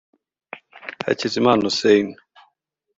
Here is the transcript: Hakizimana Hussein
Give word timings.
Hakizimana 1.05 1.63
Hussein 1.67 2.05